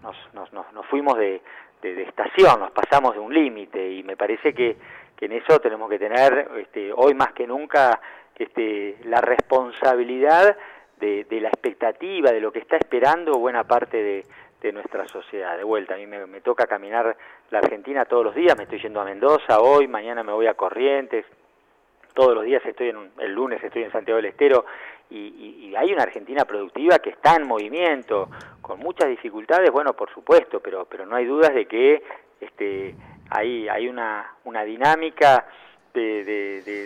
nos, 0.02 0.52
nos, 0.52 0.72
nos, 0.72 0.86
fuimos 0.86 1.16
de, 1.16 1.42
de, 1.83 1.95
de, 1.95 2.02
estación, 2.02 2.61
nos 2.61 2.71
pasamos 2.71 3.14
de 3.14 3.21
un 3.21 3.33
límite 3.33 3.90
y 3.90 4.02
me 4.02 4.16
parece 4.16 4.52
que, 4.54 4.76
que 5.16 5.26
en 5.26 5.33
eso 5.33 5.59
tenemos 5.61 5.88
que 5.88 5.99
tener 5.99 6.49
este, 6.59 6.92
hoy 6.92 7.14
más 7.14 7.33
que 7.33 7.47
nunca 7.47 8.00
este, 8.38 8.99
la 9.04 9.21
responsabilidad 9.21 10.56
de, 10.99 11.26
la 11.40 11.49
expectativa, 11.49 12.30
de 12.33 12.40
lo 12.40 12.52
que 12.52 12.59
está 12.61 12.76
esperando 12.76 13.38
buena 13.38 13.64
parte 13.64 14.02
de, 14.02 14.25
nuestra 14.73 15.06
sociedad. 15.06 15.56
De 15.56 15.62
vuelta, 15.62 15.95
a 15.95 15.97
mí 15.97 16.09
me, 16.09 16.40
toca 16.40 16.66
caminar 16.66 17.16
la 17.50 17.59
Argentina 17.59 18.04
todos 18.04 18.25
los 18.25 18.35
días, 18.35 18.56
me 18.56 18.64
estoy 18.64 18.80
yendo 18.80 19.00
a 19.00 19.04
Mendoza 19.04 19.61
hoy, 19.61 19.87
mañana 19.87 20.25
me 20.25 20.33
voy 20.33 20.49
a 20.49 20.54
Corrientes, 20.54 21.25
todos 22.16 22.35
los 22.35 22.44
días 22.44 22.64
estoy 22.64 22.88
en 22.88 23.11
el 23.18 23.32
lunes 23.32 23.62
estoy 23.62 23.82
en 23.82 23.92
Santiago 23.92 24.16
del 24.16 24.30
Estero 24.32 24.64
y, 25.11 25.75
hay 25.76 25.92
una 25.92 26.04
Argentina 26.04 26.46
productiva 26.46 26.99
que 26.99 27.11
está 27.11 27.37
en 27.37 27.46
movimiento, 27.46 28.30
con 28.62 28.80
muchas 28.80 29.11
dificultades, 29.11 29.70
bueno, 29.70 29.92
por 29.92 30.11
supuesto, 30.11 30.61
pero, 30.61 30.87
pero 30.87 31.04
no 31.04 31.16
hay 31.16 31.26
dudas 31.26 31.52
de 31.54 31.66
que 31.66 32.02
este, 32.40 32.94
hay, 33.28 33.68
hay 33.68 33.88
una, 33.88 34.35
una 34.44 34.64
dinámica 34.64 35.46
de, 35.92 36.25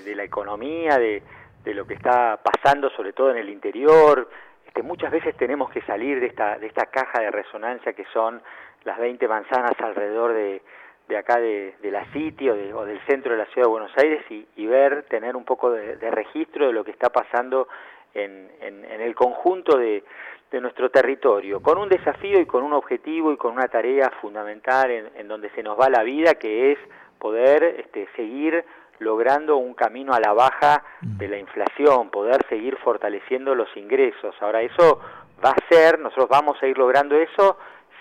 de 0.04 0.14
la 0.16 0.24
economía, 0.24 0.98
de, 0.98 1.22
de 1.64 1.74
lo 1.74 1.86
que 1.86 1.94
está 1.94 2.40
pasando, 2.42 2.90
sobre 2.90 3.12
todo 3.12 3.30
en 3.30 3.38
el 3.38 3.48
interior. 3.48 4.28
Este, 4.66 4.82
muchas 4.82 5.12
veces 5.12 5.36
tenemos 5.36 5.70
que 5.70 5.82
salir 5.82 6.20
de 6.20 6.26
esta, 6.26 6.58
de 6.58 6.66
esta 6.66 6.86
caja 6.86 7.20
de 7.20 7.30
resonancia 7.30 7.92
que 7.92 8.04
son 8.12 8.42
las 8.84 8.98
20 8.98 9.28
manzanas 9.28 9.72
alrededor 9.78 10.32
de, 10.32 10.62
de 11.10 11.18
acá 11.18 11.40
de, 11.40 11.74
de 11.82 11.90
la 11.90 12.04
City 12.12 12.48
o, 12.48 12.54
o, 12.78 12.86
del 12.86 13.00
centro 13.06 13.32
de 13.32 13.38
la 13.38 13.46
ciudad 13.46 13.66
de 13.66 13.70
Buenos 13.70 13.90
Aires 13.96 14.24
y, 14.30 14.46
y 14.56 14.66
ver, 14.66 15.02
tener 15.10 15.34
un 15.34 15.44
poco 15.44 15.72
de, 15.72 15.96
registro 16.10 16.68
de 16.68 16.72
lo 16.72 16.84
que 16.84 16.92
está 16.92 17.10
pasando 17.10 17.66
en, 18.14 18.48
en, 18.60 18.84
en 18.84 19.00
el 19.00 19.14
conjunto 19.16 19.76
de, 19.76 20.04
de, 20.52 20.60
nuestro 20.60 20.88
territorio, 20.90 21.60
con 21.60 21.78
un 21.78 21.88
desafío 21.88 22.40
y 22.40 22.46
con 22.46 22.62
un 22.62 22.72
objetivo 22.72 23.32
y 23.32 23.36
con 23.36 23.52
una 23.52 23.66
tarea 23.66 24.10
fundamental 24.20 24.90
en, 24.90 25.10
en 25.16 25.26
donde 25.26 25.50
se 25.50 25.64
nos 25.64 25.78
va 25.78 25.90
la 25.90 26.04
vida, 26.04 26.36
que 26.36 26.72
es 26.72 26.78
poder 27.18 27.64
este, 27.64 28.08
seguir 28.14 28.64
logrando 29.00 29.56
un 29.56 29.74
camino 29.74 30.12
a 30.12 30.20
la 30.20 30.32
baja 30.32 30.84
de 31.00 31.26
la 31.26 31.38
inflación, 31.38 32.10
poder 32.10 32.46
seguir 32.48 32.76
fortaleciendo 32.76 33.56
los 33.56 33.74
ingresos. 33.76 34.36
Ahora, 34.40 34.62
eso 34.62 35.00
va 35.44 35.50
a 35.50 35.68
ser, 35.68 35.98
nosotros 35.98 36.28
vamos 36.28 36.62
a 36.62 36.68
ir 36.68 36.78
logrando 36.78 37.16
eso 37.16 37.56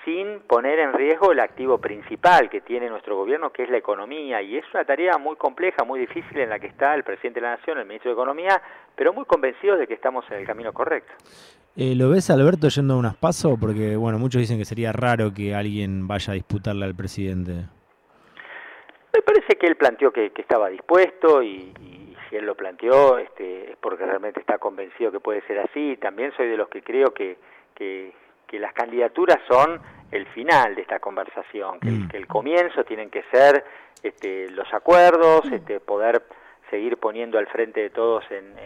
sin 0.09 0.39
poner 0.39 0.79
en 0.79 0.93
riesgo 0.93 1.31
el 1.31 1.39
activo 1.39 1.77
principal 1.77 2.49
que 2.49 2.61
tiene 2.61 2.89
nuestro 2.89 3.15
gobierno, 3.15 3.51
que 3.51 3.63
es 3.63 3.69
la 3.69 3.77
economía. 3.77 4.41
Y 4.41 4.57
es 4.57 4.65
una 4.73 4.83
tarea 4.83 5.19
muy 5.19 5.35
compleja, 5.35 5.83
muy 5.85 5.99
difícil 5.99 6.39
en 6.39 6.49
la 6.49 6.59
que 6.59 6.65
está 6.65 6.95
el 6.95 7.03
presidente 7.03 7.39
de 7.39 7.45
la 7.45 7.57
Nación, 7.57 7.77
el 7.77 7.85
ministro 7.85 8.09
de 8.09 8.13
Economía, 8.13 8.59
pero 8.95 9.13
muy 9.13 9.25
convencidos 9.25 9.77
de 9.77 9.85
que 9.85 9.93
estamos 9.93 10.25
en 10.31 10.39
el 10.39 10.47
camino 10.47 10.73
correcto. 10.73 11.13
Eh, 11.75 11.93
¿Lo 11.95 12.09
ves, 12.09 12.31
Alberto, 12.31 12.69
yendo 12.69 12.95
a 12.95 12.97
unas 12.97 13.15
pasos? 13.15 13.57
Porque, 13.59 13.95
bueno, 13.95 14.17
muchos 14.17 14.41
dicen 14.41 14.57
que 14.57 14.65
sería 14.65 14.91
raro 14.91 15.31
que 15.31 15.53
alguien 15.53 16.07
vaya 16.07 16.31
a 16.31 16.33
disputarle 16.33 16.85
al 16.85 16.95
presidente. 16.95 17.51
Me 19.13 19.21
parece 19.21 19.57
que 19.59 19.67
él 19.67 19.75
planteó 19.75 20.11
que, 20.11 20.31
estaba 20.35 20.69
dispuesto 20.69 21.43
y, 21.43 21.71
si 22.29 22.35
él 22.35 22.45
lo 22.45 22.55
planteó 22.55 23.19
este, 23.19 23.71
es 23.71 23.77
porque 23.77 24.05
realmente 24.05 24.39
está 24.39 24.57
convencido 24.57 25.11
que 25.11 25.19
puede 25.19 25.41
ser 25.45 25.59
así. 25.59 25.97
También 25.97 26.31
soy 26.35 26.47
de 26.47 26.57
los 26.57 26.67
que 26.69 26.81
creo 26.81 27.13
que, 27.13 27.37
que, 27.75 28.13
las 28.59 28.73
candidaturas 28.73 29.37
son 29.47 29.79
el 30.11 30.25
final 30.27 30.75
de 30.75 30.81
esta 30.81 30.99
conversación, 30.99 31.79
que, 31.79 31.89
el, 31.89 32.23
mm. 32.23 32.27
comienzo 32.27 32.83
tienen 32.83 33.09
que 33.09 33.23
ser 33.31 33.63
este, 34.01 34.49
los 34.51 34.71
acuerdos, 34.73 35.45
mm. 35.45 35.53
este, 35.53 35.79
poder 35.79 36.23
seguir 36.69 36.97
poniendo 36.97 37.37
al 37.37 37.47
frente 37.47 37.81
de 37.81 37.89
todos 37.89 38.23
en, 38.31 38.57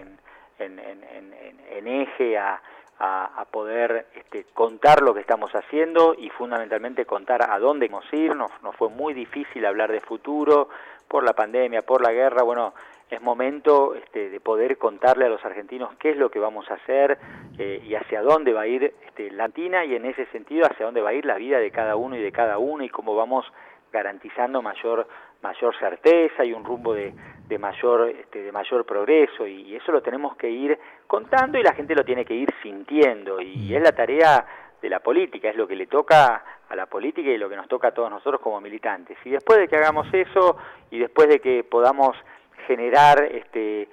en, 0.60 0.80
en, 0.80 1.36
en 1.70 1.88
eje 1.88 2.38
a, 2.38 2.62
a, 3.00 3.46
poder 3.52 4.08
este, 4.16 4.46
contar 4.54 5.02
lo 5.02 5.14
que 5.14 5.20
estamos 5.20 5.52
haciendo 5.52 6.16
y 6.18 6.30
fundamentalmente 6.30 7.06
contar 7.06 7.50
a 7.50 7.60
dónde 7.60 7.88
queremos 7.88 8.06
ir. 8.14 8.36
Nos, 8.36 8.52
fue 8.78 8.90
muy 8.90 9.14
difícil 9.14 9.66
hablar 9.66 9.92
de 9.92 10.00
futuro 10.00 10.70
por 11.14 11.24
la 11.24 11.34
pandemia, 11.34 11.84
por 11.84 12.02
la 12.02 12.12
guerra. 12.12 12.42
Bueno, 12.42 12.74
es 13.08 13.22
momento 13.22 13.94
este, 13.94 14.32
de 14.32 14.40
poder 14.40 14.80
contarle 14.80 15.26
a 15.26 15.30
los 15.30 15.46
argentinos 15.46 15.92
qué 16.00 16.10
es 16.10 16.18
lo 16.18 16.32
que 16.32 16.40
vamos 16.40 16.66
a 16.72 16.74
hacer 16.74 17.20
eh, 17.60 17.84
y 17.86 17.94
hacia 17.94 18.24
dónde 18.24 18.52
va 18.52 18.62
a 18.62 18.68
ir 18.68 18.96
este, 19.06 19.30
la 19.30 19.44
Latina 19.44 19.86
y 19.86 19.94
en 19.94 20.06
ese 20.06 20.26
sentido 20.32 20.66
hacia 20.66 20.88
dónde 20.88 21.02
va 21.02 21.12
a 21.12 21.14
ir 21.14 21.24
la 21.24 21.36
vida 21.36 21.60
de 21.60 21.70
cada 21.70 21.98
uno 21.98 22.16
y 22.16 22.20
de 22.24 22.32
cada 22.32 22.58
uno 22.58 22.84
y 22.84 22.90
cómo 22.90 23.16
vamos 23.16 23.46
garantizando 23.92 24.64
mayor 24.64 25.08
mayor 25.44 25.78
certeza 25.78 26.46
y 26.46 26.52
un 26.52 26.66
rumbo 26.66 26.96
de, 26.96 27.14
de 27.48 27.60
mayor 27.60 28.10
este, 28.10 28.42
de 28.42 28.52
mayor 28.52 28.84
progreso 28.84 29.46
y 29.46 29.76
eso 29.76 29.92
lo 29.92 30.02
tenemos 30.02 30.36
que 30.36 30.50
ir 30.50 30.80
contando 31.06 31.60
y 31.60 31.64
la 31.64 31.74
gente 31.74 31.94
lo 31.94 32.04
tiene 32.04 32.26
que 32.26 32.34
ir 32.34 32.50
sintiendo 32.64 33.40
y 33.40 33.70
mm. 33.70 33.76
es 33.76 33.84
la 33.84 33.92
tarea 33.92 34.48
de 34.82 34.90
la 34.90 35.00
política, 35.00 35.50
es 35.50 35.56
lo 35.56 35.68
que 35.68 35.76
le 35.76 35.86
toca 35.86 36.44
a 36.74 36.76
la 36.76 36.88
política 36.88 37.30
y 37.30 37.38
lo 37.38 37.50
que 37.50 37.56
nos 37.56 37.68
toca 37.68 37.90
a 37.90 37.94
todos 37.94 38.10
nosotros 38.10 38.42
como 38.42 38.60
militantes. 38.60 39.18
Y 39.24 39.30
después 39.30 39.60
de 39.60 39.68
que 39.68 39.78
hagamos 39.78 40.08
eso 40.12 40.58
y 40.90 41.00
después 41.00 41.30
de 41.30 41.40
que 41.40 41.64
podamos 41.64 42.18
generar 42.66 43.24
este, 43.24 43.88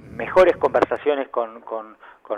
mejores 0.00 0.56
conversaciones 0.56 1.28
con, 1.28 1.62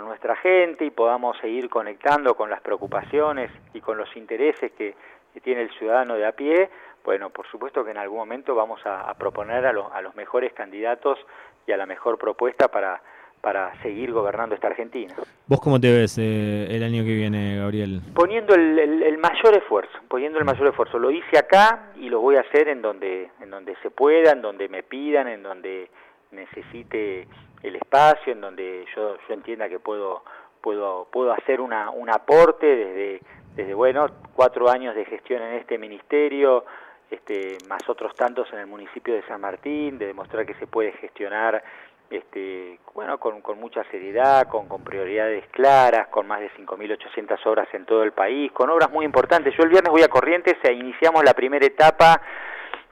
nuestra 0.03 0.35
gente 0.35 0.83
y 0.85 0.91
podamos 0.91 1.37
seguir 1.37 1.69
conectando 1.69 2.35
con 2.35 2.49
las 2.49 2.61
preocupaciones 2.61 3.49
y 3.73 3.81
con 3.81 3.97
los 3.97 4.15
intereses 4.15 4.71
que, 4.73 4.95
tiene 5.43 5.61
el 5.61 5.69
ciudadano 5.77 6.15
de 6.15 6.25
a 6.25 6.31
pie, 6.31 6.67
bueno, 7.03 7.29
por 7.29 7.45
supuesto 7.45 7.85
que 7.85 7.91
en 7.91 7.97
algún 7.97 8.17
momento 8.17 8.55
vamos 8.55 8.81
a, 8.85 9.13
proponer 9.13 9.63
a, 9.67 9.69
a, 9.69 10.01
los 10.01 10.15
mejores 10.15 10.51
candidatos 10.53 11.19
y 11.67 11.71
a 11.71 11.77
la 11.77 11.85
mejor 11.85 12.17
propuesta 12.17 12.69
para, 12.69 13.03
para 13.41 13.79
seguir 13.81 14.11
gobernando 14.11 14.55
esta 14.55 14.67
Argentina. 14.67 15.13
¿Vos 15.45 15.61
cómo 15.61 15.79
te 15.79 15.91
ves 15.91 16.17
eh, 16.17 16.67
el 16.69 16.83
año 16.83 17.03
que 17.03 17.13
viene, 17.13 17.57
Gabriel? 17.57 18.01
Poniendo 18.13 18.53
el, 18.55 19.17
mayor 19.17 19.57
esfuerzo, 19.57 19.97
poniendo 20.07 20.37
el 20.37 20.43
mm. 20.43 20.47
mayor 20.47 20.67
esfuerzo. 20.67 20.99
Lo 20.99 21.11
hice 21.11 21.37
acá 21.37 21.91
y 21.95 22.09
lo 22.09 22.19
voy 22.19 22.35
a 22.35 22.41
hacer 22.41 22.67
en 22.67 22.81
donde, 22.81 23.29
en 23.41 23.49
donde 23.49 23.75
se 23.81 23.89
pueda, 23.89 24.31
en 24.31 24.41
donde 24.41 24.67
me 24.67 24.83
pidan, 24.83 25.27
en 25.27 25.43
donde 25.43 25.89
necesite 26.31 27.27
el 27.63 27.75
espacio, 27.75 28.33
en 28.33 28.41
donde 28.41 28.85
yo, 28.95 29.17
yo 29.27 29.33
entienda 29.33 29.69
que 29.69 29.79
puedo, 29.79 30.23
puedo, 30.61 31.07
puedo 31.11 31.31
hacer 31.31 31.61
una, 31.61 31.89
un 31.91 32.09
aporte 32.09 32.65
desde, 32.65 33.21
desde, 33.55 33.73
bueno, 33.73 34.07
cuatro 34.35 34.69
años 34.69 34.95
de 34.95 35.05
gestión 35.05 35.41
en 35.41 35.53
este 35.53 35.77
ministerio, 35.77 36.65
este, 37.09 37.57
más 37.69 37.87
otros 37.87 38.13
tantos 38.15 38.51
en 38.51 38.59
el 38.59 38.67
municipio 38.67 39.13
de 39.13 39.23
San 39.23 39.41
Martín, 39.41 39.97
de 39.97 40.07
demostrar 40.07 40.45
que 40.45 40.55
se 40.55 40.67
puede 40.67 40.91
gestionar 40.93 41.63
este, 42.09 42.79
bueno, 42.93 43.19
con, 43.19 43.41
con 43.41 43.59
mucha 43.59 43.83
seriedad, 43.91 44.47
con, 44.47 44.67
con 44.67 44.83
prioridades 44.83 45.45
claras, 45.51 46.07
con 46.07 46.27
más 46.27 46.39
de 46.39 46.49
5.800 46.51 47.45
obras 47.45 47.67
en 47.73 47.85
todo 47.85 48.03
el 48.03 48.11
país, 48.11 48.51
con 48.51 48.69
obras 48.69 48.91
muy 48.91 49.05
importantes. 49.05 49.53
Yo 49.55 49.63
el 49.63 49.69
viernes 49.69 49.91
voy 49.91 50.03
a 50.03 50.07
Corrientes 50.07 50.55
e 50.63 50.73
iniciamos 50.73 51.23
la 51.23 51.33
primera 51.33 51.65
etapa, 51.65 52.21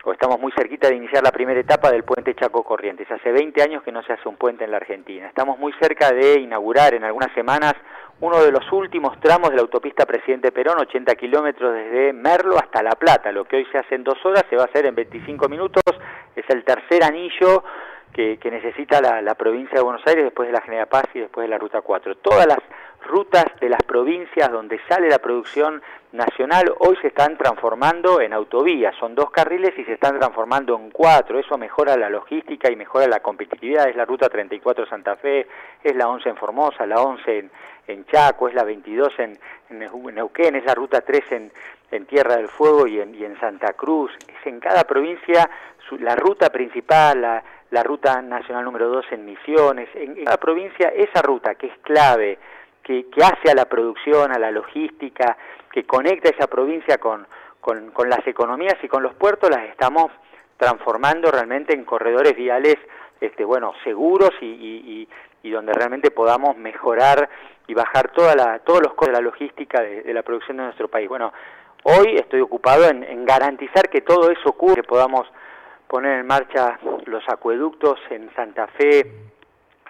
o 0.03 0.11
estamos 0.11 0.39
muy 0.39 0.51
cerquita 0.51 0.87
de 0.87 0.95
iniciar 0.95 1.23
la 1.23 1.31
primera 1.31 1.59
etapa 1.59 1.91
del 1.91 2.03
puente 2.03 2.35
Chaco 2.35 2.63
Corrientes. 2.63 3.09
Hace 3.09 3.31
20 3.31 3.61
años 3.63 3.81
que 3.81 3.91
no 3.91 4.03
se 4.03 4.13
hace 4.13 4.29
un 4.29 4.37
puente 4.37 4.63
en 4.63 4.69
la 4.69 4.77
Argentina. 4.77 5.27
Estamos 5.27 5.57
muy 5.57 5.73
cerca 5.81 6.11
de 6.11 6.39
inaugurar 6.39 6.93
en 6.93 7.03
algunas 7.03 7.33
semanas 7.33 7.73
uno 8.19 8.41
de 8.43 8.51
los 8.51 8.71
últimos 8.71 9.19
tramos 9.19 9.49
de 9.49 9.55
la 9.55 9.63
autopista 9.63 10.05
Presidente 10.05 10.51
Perón, 10.51 10.79
80 10.79 11.15
kilómetros 11.15 11.73
desde 11.73 12.13
Merlo 12.13 12.57
hasta 12.57 12.83
La 12.83 12.91
Plata. 12.91 13.31
Lo 13.31 13.45
que 13.45 13.57
hoy 13.57 13.67
se 13.71 13.79
hace 13.79 13.95
en 13.95 14.03
dos 14.03 14.23
horas 14.23 14.45
se 14.49 14.55
va 14.55 14.63
a 14.63 14.65
hacer 14.65 14.85
en 14.85 14.93
25 14.93 15.49
minutos. 15.49 15.83
Es 16.35 16.45
el 16.49 16.63
tercer 16.63 17.03
anillo 17.03 17.63
que, 18.15 18.49
necesita 18.49 19.01
la, 19.01 19.35
provincia 19.35 19.77
de 19.77 19.83
Buenos 19.83 20.05
Aires 20.07 20.23
después 20.23 20.47
de 20.47 20.53
la 20.53 20.61
General 20.61 20.87
Paz 20.87 21.03
y 21.13 21.19
después 21.19 21.43
de 21.43 21.49
la 21.49 21.57
Ruta 21.57 21.81
4. 21.81 22.15
Todas 22.17 22.47
las 22.47 22.59
rutas 23.05 23.45
de 23.59 23.67
las 23.67 23.83
provincias 23.83 24.49
donde 24.49 24.79
sale 24.87 25.09
la 25.09 25.19
producción 25.19 25.81
nacional 26.13 26.73
hoy 26.79 26.95
se 27.01 27.07
están 27.07 27.37
transformando 27.37 28.21
en 28.21 28.31
autovías, 28.31 28.95
son 28.95 29.15
dos 29.15 29.29
carriles 29.31 29.77
y 29.77 29.83
se 29.83 29.93
están 29.93 30.17
transformando 30.17 30.75
en 30.77 30.89
cuatro, 30.89 31.37
eso 31.37 31.57
mejora 31.57 31.97
la 31.97 32.09
logística 32.09 32.71
y 32.71 32.77
mejora 32.77 33.05
la 33.07 33.19
competitividad, 33.19 33.89
es 33.89 33.97
la 33.97 34.05
ruta 34.05 34.29
34 34.29 34.87
Santa 34.87 35.17
Fe, 35.17 35.45
es 35.83 35.95
la 35.95 36.07
11 36.07 36.29
en 36.29 36.37
Formosa, 36.37 36.85
la 36.87 37.01
11 37.01 37.49
en, 37.87 38.05
Chaco, 38.05 38.47
es 38.47 38.55
la 38.55 38.63
22 38.63 39.13
en, 39.19 39.37
Neuquén, 40.15 40.55
es 40.55 40.65
la 40.65 40.73
ruta 40.73 41.01
3 41.01 41.23
en, 41.31 41.51
Tierra 42.07 42.37
del 42.37 42.49
Fuego 42.49 42.87
y 42.87 42.99
en, 42.99 43.13
y 43.13 43.23
en 43.23 43.39
Santa 43.39 43.73
Cruz, 43.73 44.11
es 44.27 44.47
en 44.47 44.59
cada 44.59 44.83
provincia 44.85 45.49
la 45.99 46.15
ruta 46.15 46.49
principal, 46.49 47.21
la, 47.21 47.43
la 47.71 47.83
ruta 47.83 48.21
nacional 48.21 48.63
número 48.63 48.87
2 48.89 49.05
en 49.11 49.25
Misiones, 49.25 49.89
en 49.95 50.23
cada 50.23 50.37
provincia 50.37 50.89
esa 50.89 51.21
ruta 51.21 51.55
que 51.55 51.67
es 51.67 51.77
clave, 51.79 52.37
que, 52.83 53.05
hace 53.17 53.51
a 53.51 53.55
la 53.55 53.65
producción, 53.65 54.31
a 54.31 54.39
la 54.39 54.51
logística, 54.51 55.35
que 55.71 55.85
conecta 55.85 56.29
esa 56.29 56.47
provincia 56.47 56.99
con, 56.99 57.27
con, 57.59 57.91
las 58.07 58.25
economías 58.27 58.75
y 58.83 58.87
con 58.87 59.01
los 59.01 59.15
puertos, 59.15 59.49
las 59.49 59.63
estamos 59.65 60.11
transformando 60.57 61.31
realmente 61.31 61.73
en 61.73 61.83
corredores 61.83 62.35
viales 62.35 62.77
este, 63.19 63.43
bueno, 63.43 63.73
seguros 63.83 64.31
y, 64.41 65.07
y, 65.41 65.49
donde 65.49 65.73
realmente 65.73 66.09
podamos 66.09 66.57
mejorar 66.57 67.29
y 67.67 67.75
bajar 67.75 68.11
toda 68.11 68.35
la, 68.35 68.59
todos 68.59 68.81
los 68.81 68.93
costos 68.93 69.09
de 69.09 69.13
la 69.13 69.21
logística 69.21 69.79
de, 69.79 70.11
la 70.11 70.23
producción 70.23 70.57
de 70.57 70.63
nuestro 70.63 70.87
país. 70.87 71.07
Bueno, 71.07 71.31
hoy 71.83 72.15
estoy 72.15 72.41
ocupado 72.41 72.89
en, 72.89 73.03
en 73.03 73.25
garantizar 73.25 73.89
que 73.89 74.01
todo 74.01 74.31
eso 74.31 74.49
ocurra, 74.49 74.75
que 74.75 74.83
podamos 74.83 75.27
poner 75.87 76.19
en 76.19 76.27
marcha 76.27 76.79
los 77.05 77.23
acueductos 77.27 77.99
en 78.09 78.33
Santa 78.35 78.67
Fe, 78.67 79.05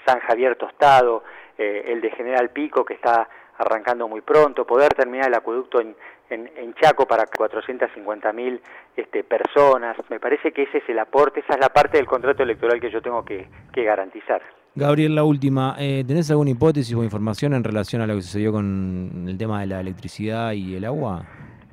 San 0.06 0.20
Javier 0.20 0.56
Tostado, 0.56 1.24
eh, 1.58 1.86
el 1.88 2.02
de 2.02 2.12
General 2.12 2.50
Pico 2.50 2.86
que 2.86 2.96
está 2.96 3.28
arrancando 3.58 4.08
muy 4.08 4.22
pronto, 4.22 4.66
poder 4.66 4.94
terminar 4.94 5.30
el 5.30 5.36
acueducto 5.36 5.80
en, 5.80 5.96
en, 6.30 6.74
Chaco 6.76 7.06
para 7.08 7.26
450.000 7.26 8.60
este, 8.98 9.24
personas. 9.24 9.96
Me 10.10 10.20
parece 10.20 10.52
que 10.52 10.64
ese 10.64 10.80
es 10.80 10.90
el 10.90 11.00
aporte, 11.00 11.40
esa 11.40 11.54
es 11.54 11.60
la 11.60 11.70
parte 11.70 11.98
del 11.98 12.06
contrato 12.06 12.44
electoral 12.44 12.80
que 12.80 12.92
yo 12.92 13.02
tengo 13.02 13.24
que, 13.24 13.48
garantizar. 13.74 14.42
Gabriel, 14.74 15.16
la 15.16 15.24
última, 15.24 15.76
eh, 15.80 16.04
¿tenés 16.06 16.30
alguna 16.32 16.50
hipótesis 16.50 16.94
o 16.94 17.04
información 17.04 17.54
en 17.54 17.64
relación 17.64 18.02
a 18.02 18.08
lo 18.08 18.16
que 18.16 18.22
sucedió 18.24 18.52
con 18.52 19.26
el 19.28 19.38
tema 19.38 19.62
de 19.62 19.68
la 19.68 19.80
electricidad 19.80 20.52
y 20.52 20.76
el 20.76 20.84
agua? 20.84 21.26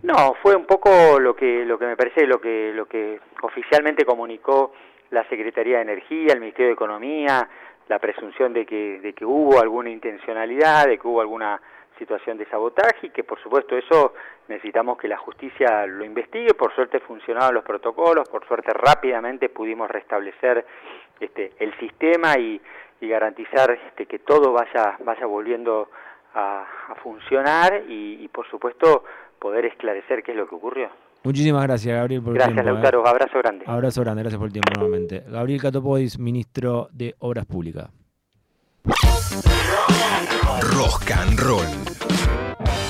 No, 0.02 0.34
fue 0.42 0.56
un 0.56 0.66
poco 0.66 1.18
lo 1.20 1.34
que 1.36 1.64
lo 1.64 1.78
que 1.78 1.86
me 1.86 1.96
parece 1.96 2.26
lo 2.26 2.40
que 2.40 2.72
lo 2.74 2.86
que 2.86 3.20
oficialmente 3.42 4.04
comunicó 4.04 4.72
la 5.10 5.26
Secretaría 5.28 5.76
de 5.76 5.82
Energía, 5.82 6.32
el 6.32 6.40
Ministerio 6.40 6.68
de 6.68 6.74
Economía, 6.74 7.48
la 7.88 7.98
presunción 7.98 8.52
de 8.52 8.64
que, 8.64 9.00
de 9.00 9.12
que 9.12 9.24
hubo 9.24 9.60
alguna 9.60 9.90
intencionalidad, 9.90 10.86
de 10.86 10.98
que 10.98 11.06
hubo 11.06 11.20
alguna 11.20 11.60
situación 11.98 12.38
de 12.38 12.46
sabotaje 12.46 13.06
y 13.06 13.10
que 13.10 13.22
por 13.22 13.40
supuesto 13.40 13.76
eso 13.76 14.14
necesitamos 14.48 14.98
que 14.98 15.08
la 15.08 15.18
justicia 15.18 15.86
lo 15.86 16.04
investigue, 16.04 16.54
por 16.54 16.74
suerte 16.74 17.00
funcionaron 17.00 17.54
los 17.54 17.64
protocolos, 17.64 18.28
por 18.28 18.46
suerte 18.46 18.72
rápidamente 18.72 19.48
pudimos 19.50 19.90
restablecer 19.90 20.64
este, 21.20 21.52
el 21.58 21.76
sistema 21.78 22.36
y, 22.38 22.60
garantizar 23.00 23.68
este, 23.72 24.06
que 24.06 24.20
todo 24.20 24.52
vaya, 24.52 24.96
vaya 25.00 25.26
volviendo 25.26 25.90
a, 26.34 26.64
funcionar 27.02 27.82
y, 27.88 28.28
por 28.28 28.48
supuesto 28.48 29.04
poder 29.42 29.66
esclarecer 29.66 30.22
qué 30.22 30.30
es 30.30 30.36
lo 30.36 30.48
que 30.48 30.54
ocurrió. 30.54 30.88
Muchísimas 31.24 31.64
gracias, 31.64 31.94
Gabriel, 31.94 32.22
por 32.22 32.34
gracias, 32.34 32.56
el 32.56 32.64
tiempo. 32.64 32.80
Gracias, 32.80 32.92
Lautaro. 32.94 33.06
¿eh? 33.06 33.10
Abrazo 33.10 33.38
grande. 33.38 33.64
Abrazo 33.66 34.00
grande, 34.00 34.22
gracias 34.22 34.38
por 34.38 34.46
el 34.46 34.52
tiempo 34.52 34.72
nuevamente. 34.78 35.24
Gabriel 35.28 35.60
Catopodis, 35.60 36.18
ministro 36.18 36.88
de 36.92 37.14
Obras 37.18 37.44
Públicas. 37.46 37.90
Rock 40.74 41.10
and 41.16 41.38
Roll. 41.38 41.66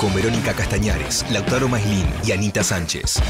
Con 0.01 0.15
Verónica 0.15 0.53
Castañares, 0.53 1.25
Lautaro 1.33 1.69
Maislin 1.69 2.07
y 2.27 2.33
Anita 2.33 2.63
Sánchez. 2.63 3.21